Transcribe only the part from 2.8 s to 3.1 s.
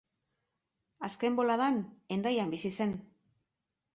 zen.